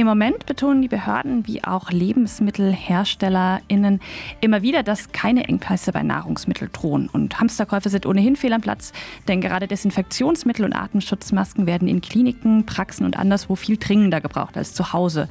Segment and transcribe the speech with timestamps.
[0.00, 4.00] Im Moment betonen die Behörden wie auch LebensmittelherstellerInnen
[4.40, 7.10] immer wieder, dass keine Engpässe bei Nahrungsmitteln drohen.
[7.10, 8.94] Und Hamsterkäufe sind ohnehin fehl am Platz,
[9.28, 14.72] denn gerade Desinfektionsmittel und Atemschutzmasken werden in Kliniken, Praxen und anderswo viel dringender gebraucht als
[14.72, 15.28] zu Hause.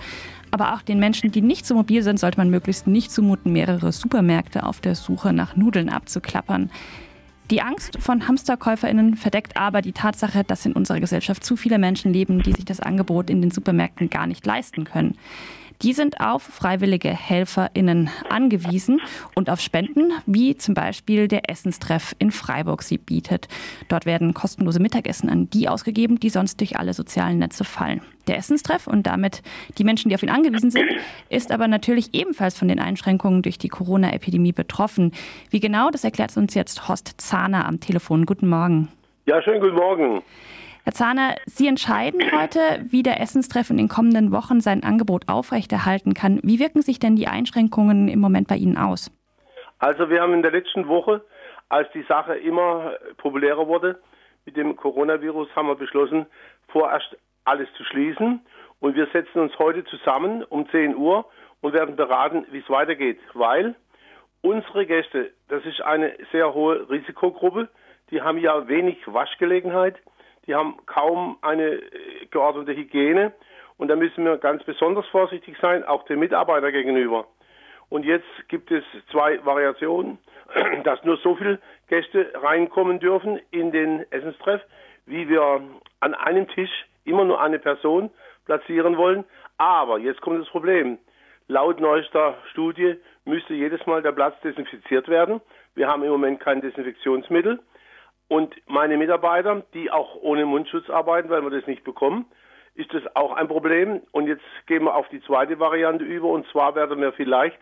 [0.52, 3.92] Aber auch den Menschen, die nicht so mobil sind, sollte man möglichst nicht zumuten, mehrere
[3.92, 6.70] Supermärkte auf der Suche nach Nudeln abzuklappern.
[7.52, 12.14] Die Angst von HamsterkäuferInnen verdeckt aber die Tatsache, dass in unserer Gesellschaft zu viele Menschen
[12.14, 15.18] leben, die sich das Angebot in den Supermärkten gar nicht leisten können.
[15.82, 19.00] Die sind auf freiwillige HelferInnen angewiesen
[19.34, 23.48] und auf Spenden, wie zum Beispiel der Essenstreff in Freiburg sie bietet.
[23.88, 28.02] Dort werden kostenlose Mittagessen an die ausgegeben, die sonst durch alle sozialen Netze fallen.
[28.28, 29.42] Der Essenstreff und damit
[29.78, 30.90] die Menschen, die auf ihn angewiesen sind,
[31.30, 35.14] ist aber natürlich ebenfalls von den Einschränkungen durch die Corona-Epidemie betroffen.
[35.50, 38.26] Wie genau, das erklärt uns jetzt Horst Zahner am Telefon.
[38.26, 38.90] Guten Morgen.
[39.28, 40.24] Ja, schönen guten Morgen.
[40.90, 46.16] Herr Zahner, Sie entscheiden heute, wie der Essenstreff in den kommenden Wochen sein Angebot aufrechterhalten
[46.16, 46.40] kann.
[46.42, 49.12] Wie wirken sich denn die Einschränkungen im Moment bei Ihnen aus?
[49.78, 51.24] Also wir haben in der letzten Woche,
[51.70, 54.00] als die Sache immer populärer wurde
[54.48, 56.26] mit dem Coronavirus, haben wir beschlossen,
[56.70, 57.16] vorerst
[57.46, 58.42] alles zu schließen.
[58.80, 61.26] Und wir setzen uns heute zusammen um 10 Uhr
[61.62, 63.20] und werden beraten, wie es weitergeht.
[63.36, 63.76] Weil
[64.42, 67.70] unsere Gäste, das ist eine sehr hohe Risikogruppe,
[68.10, 69.98] die haben ja wenig Waschgelegenheit
[70.50, 73.32] die haben kaum eine äh, geordnete Hygiene.
[73.78, 77.28] Und da müssen wir ganz besonders vorsichtig sein, auch den Mitarbeitern gegenüber.
[77.90, 80.18] Und jetzt gibt es zwei Variationen,
[80.84, 84.62] dass nur so viele Gäste reinkommen dürfen in den Essenstreff,
[85.06, 85.62] wie wir
[86.00, 88.10] an einem Tisch immer nur eine Person
[88.46, 89.26] platzieren wollen.
[89.58, 90.98] Aber jetzt kommt das Problem.
[91.48, 95.42] Laut neuester Studie müsste jedes Mal der Platz desinfiziert werden.
[95.76, 97.60] Wir haben im Moment kein Desinfektionsmittel.
[98.30, 102.26] Und meine Mitarbeiter, die auch ohne Mundschutz arbeiten, weil wir das nicht bekommen,
[102.76, 104.02] ist das auch ein Problem.
[104.12, 106.30] Und jetzt gehen wir auf die zweite Variante über.
[106.30, 107.58] Und zwar werden wir vielleicht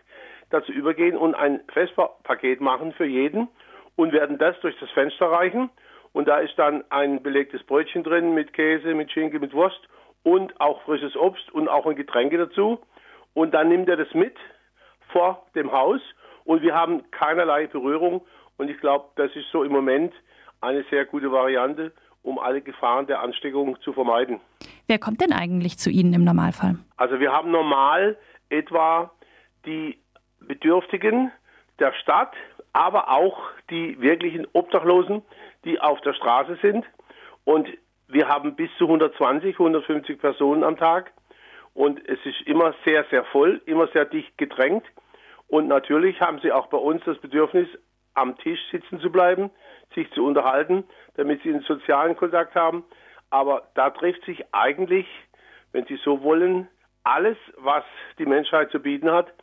[0.50, 3.48] dazu übergehen und ein Vesperpaket machen für jeden
[3.96, 5.70] und werden das durch das Fenster reichen.
[6.12, 9.80] Und da ist dann ein belegtes Brötchen drin mit Käse, mit Schinken, mit Wurst
[10.24, 12.80] und auch frisches Obst und auch ein Getränke dazu.
[13.34, 14.36] Und dann nimmt er das mit
[15.14, 16.02] vor dem Haus
[16.44, 18.26] und wir haben keinerlei Berührung.
[18.58, 20.14] Und ich glaube, das ist so im Moment
[20.62, 21.92] eine sehr gute Variante,
[22.24, 24.40] um alle Gefahren der Ansteckung zu vermeiden.
[24.88, 26.78] Wer kommt denn eigentlich zu Ihnen im Normalfall?
[26.98, 28.18] Also wir haben normal
[28.50, 29.12] etwa
[29.66, 29.98] die
[30.40, 31.32] Bedürftigen
[31.80, 32.34] der Stadt,
[32.74, 33.38] aber auch
[33.70, 35.22] die wirklichen Obdachlosen,
[35.66, 36.86] die auf der Straße sind.
[37.44, 37.68] Und
[38.08, 41.12] wir haben bis zu 120, 150 Personen am Tag.
[41.74, 44.86] Und es ist immer sehr, sehr voll, immer sehr dicht gedrängt.
[45.48, 47.68] Und natürlich haben sie auch bei uns das Bedürfnis,
[48.14, 49.52] am Tisch sitzen zu bleiben,
[49.94, 50.84] sich zu unterhalten,
[51.16, 52.84] damit sie einen sozialen Kontakt haben.
[53.30, 55.06] Aber da trifft sich eigentlich,
[55.72, 56.68] wenn Sie so wollen,
[57.04, 57.84] alles, was
[58.20, 59.34] die Menschheit zu bieten hat.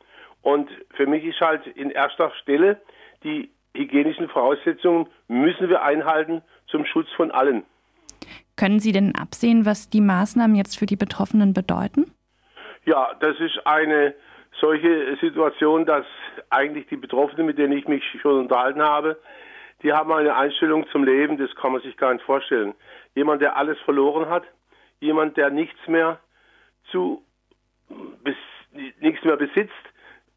[0.42, 2.80] Und für mich ist halt in erster Stelle
[3.22, 7.64] die hygienischen Voraussetzungen müssen wir einhalten zum Schutz von allen.
[8.56, 12.12] Können Sie denn absehen, was die Maßnahmen jetzt für die Betroffenen bedeuten?
[12.84, 14.14] Ja, das ist eine
[14.60, 16.06] solche Situation, dass
[16.50, 19.18] eigentlich die Betroffenen, mit denen ich mich schon unterhalten habe,
[19.84, 22.74] die haben eine Einstellung zum Leben, das kann man sich gar nicht vorstellen.
[23.14, 24.44] Jemand, der alles verloren hat,
[24.98, 26.18] jemand, der nichts mehr
[26.90, 27.22] zu
[28.24, 28.36] bis,
[28.98, 29.72] nichts mehr besitzt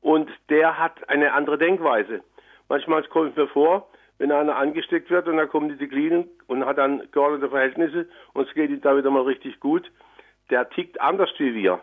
[0.02, 2.22] und der hat eine andere Denkweise.
[2.68, 3.88] Manchmal kommt mir vor,
[4.18, 8.10] wenn einer angesteckt wird und dann kommt in die Klinik und hat dann geordnete Verhältnisse
[8.34, 9.90] und es geht ihm da wieder mal richtig gut,
[10.50, 11.80] der tickt anders wie wir.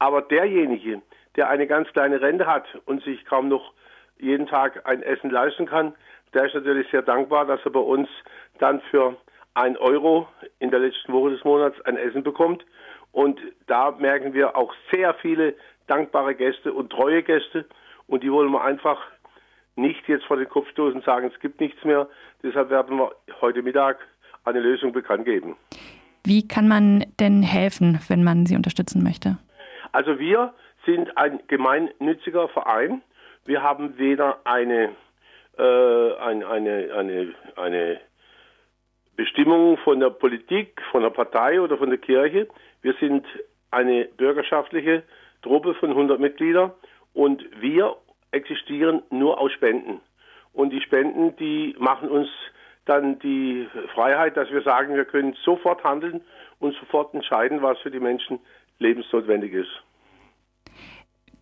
[0.00, 1.02] Aber derjenige,
[1.36, 3.74] der eine ganz kleine Rente hat und sich kaum noch
[4.18, 5.94] jeden Tag ein Essen leisten kann,
[6.36, 8.08] der ist natürlich sehr dankbar, dass er bei uns
[8.58, 9.16] dann für
[9.54, 12.62] ein Euro in der letzten Woche des Monats ein Essen bekommt.
[13.10, 15.54] Und da merken wir auch sehr viele
[15.86, 17.64] dankbare Gäste und treue Gäste.
[18.06, 19.00] Und die wollen wir einfach
[19.76, 22.06] nicht jetzt vor den Kopf stoßen und sagen, es gibt nichts mehr.
[22.42, 23.96] Deshalb werden wir heute Mittag
[24.44, 25.56] eine Lösung bekannt geben.
[26.22, 29.38] Wie kann man denn helfen, wenn man sie unterstützen möchte?
[29.92, 30.52] Also wir
[30.84, 33.00] sind ein gemeinnütziger Verein.
[33.46, 34.90] Wir haben weder eine
[35.58, 38.00] äh, ein, eine, eine, eine
[39.16, 42.48] Bestimmung von der Politik, von der Partei oder von der Kirche.
[42.82, 43.26] Wir sind
[43.70, 45.02] eine bürgerschaftliche
[45.42, 46.72] Truppe von 100 Mitgliedern
[47.14, 47.96] und wir
[48.30, 50.00] existieren nur aus Spenden.
[50.52, 52.28] Und die Spenden, die machen uns
[52.84, 56.20] dann die Freiheit, dass wir sagen, wir können sofort handeln
[56.60, 58.38] und sofort entscheiden, was für die Menschen
[58.78, 59.82] lebensnotwendig ist.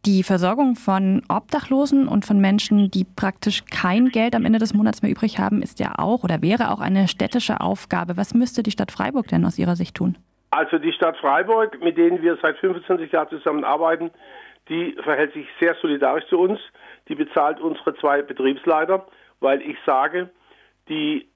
[0.07, 5.01] Die Versorgung von Obdachlosen und von Menschen, die praktisch kein Geld am Ende des Monats
[5.01, 8.19] mehr übrig haben, ist ja auch oder wäre auch eine städtische Aufgabe.
[8.19, 10.19] Was müsste die Stadt Freiburg denn aus Ihrer Sicht tun?
[10.51, 14.11] Also die Stadt Freiburg, mit denen wir seit 25 Jahren zusammenarbeiten,
[14.69, 16.61] die verhält sich sehr solidarisch zu uns.
[17.09, 19.07] Die bezahlt unsere zwei Betriebsleiter,
[19.41, 20.29] weil ich sage,
[20.91, 21.27] die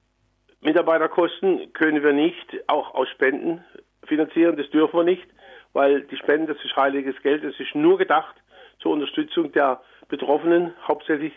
[0.61, 3.63] Mitarbeiterkosten können wir nicht auch aus Spenden
[4.05, 4.57] finanzieren.
[4.57, 5.27] Das dürfen wir nicht,
[5.73, 7.43] weil die Spenden, das ist heiliges Geld.
[7.43, 8.35] Das ist nur gedacht
[8.79, 11.33] zur Unterstützung der Betroffenen, hauptsächlich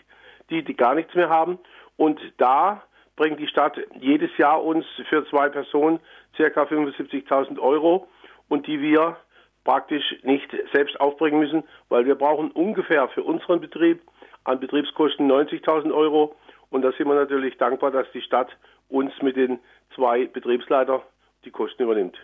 [0.49, 1.59] die, die gar nichts mehr haben.
[1.97, 2.83] Und da
[3.15, 5.99] bringt die Stadt jedes Jahr uns für zwei Personen
[6.35, 6.43] ca.
[6.43, 8.07] 75.000 Euro
[8.49, 9.17] und die wir
[9.63, 14.01] praktisch nicht selbst aufbringen müssen, weil wir brauchen ungefähr für unseren Betrieb
[14.43, 16.35] an Betriebskosten 90.000 Euro
[16.69, 18.49] und da sind wir natürlich dankbar, dass die Stadt
[18.89, 19.59] uns mit den
[19.95, 21.01] zwei Betriebsleitern
[21.45, 22.17] die Kosten übernimmt.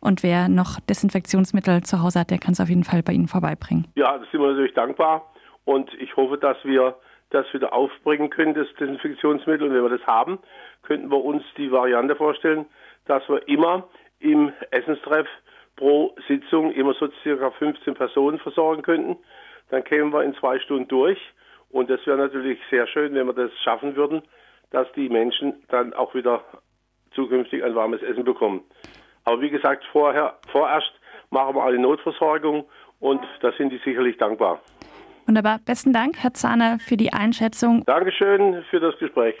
[0.00, 3.28] Und wer noch Desinfektionsmittel zu Hause hat, der kann es auf jeden Fall bei Ihnen
[3.28, 3.88] vorbeibringen.
[3.96, 5.26] Ja, da sind wir natürlich dankbar
[5.64, 6.96] und ich hoffe, dass wir
[7.30, 9.68] das wieder aufbringen können, das Desinfektionsmittel.
[9.68, 10.38] Und wenn wir das haben,
[10.82, 12.66] könnten wir uns die Variante vorstellen,
[13.06, 13.88] dass wir immer
[14.20, 15.26] im Essenstreff
[15.76, 19.16] pro Sitzung immer so circa 15 Personen versorgen könnten.
[19.70, 21.18] Dann kämen wir in zwei Stunden durch.
[21.70, 24.22] Und das wäre natürlich sehr schön, wenn wir das schaffen würden,
[24.70, 26.42] dass die Menschen dann auch wieder
[27.14, 28.62] zukünftig ein warmes Essen bekommen.
[29.28, 30.90] Aber wie gesagt, vorher, vorerst
[31.28, 32.64] machen wir eine Notversorgung
[32.98, 34.58] und da sind die sicherlich dankbar.
[35.26, 35.58] Wunderbar.
[35.66, 37.84] Besten Dank, Herr Zahner, für die Einschätzung.
[37.84, 39.34] Dankeschön für das Gespräch.